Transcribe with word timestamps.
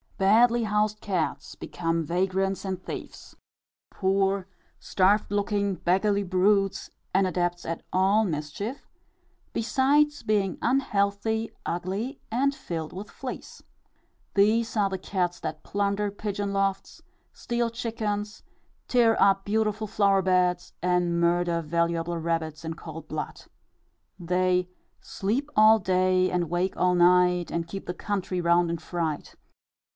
Badly 0.17 0.63
housed 0.63 0.99
cats 1.01 1.55
become 1.55 2.03
vagrants 2.03 2.65
and 2.65 2.83
thieves, 2.83 3.35
poor, 3.91 4.47
starved 4.79 5.31
looking, 5.31 5.75
beggarly 5.75 6.23
brutes, 6.23 6.91
and 7.13 7.25
adepts 7.25 7.65
at 7.65 7.83
all 7.93 8.23
mischief, 8.23 8.87
besides 9.53 10.21
being 10.21 10.57
unhealthy, 10.61 11.51
ugly, 11.65 12.19
and 12.31 12.53
filled 12.53 12.93
with 12.93 13.09
fleas. 13.11 13.63
These 14.33 14.75
are 14.77 14.89
the 14.89 14.97
cats 14.99 15.39
that 15.39 15.63
plunder 15.63 16.09
pigeon 16.11 16.51
lofts, 16.53 17.01
steal 17.33 17.69
chickens, 17.71 18.43
tear 18.87 19.19
up 19.21 19.43
beautiful 19.45 19.87
flower 19.87 20.21
beds, 20.23 20.73
and 20.83 21.19
murder 21.19 21.61
valuable 21.61 22.17
rabbits 22.17 22.63
in 22.65 22.73
cold 22.75 23.07
blood. 23.07 23.43
They 24.19 24.69
"Sleep 24.99 25.49
all 25.55 25.77
day, 25.79 26.29
and 26.29 26.49
wake 26.49 26.75
all 26.77 26.95
night, 26.95 27.51
And 27.51 27.67
keep 27.67 27.85
the 27.87 27.93
country 27.95 28.39
round 28.41 28.69
in 28.69 28.77
fright." 28.79 29.35